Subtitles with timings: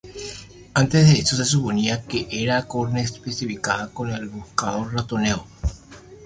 [0.73, 5.45] Antes de eso, se suponía que era conespecífica con el busardo ratonero.